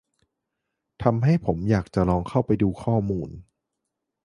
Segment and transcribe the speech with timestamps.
[1.03, 3.29] ทำให้ผมอยากจะลองเข้าไปดูข้อมูล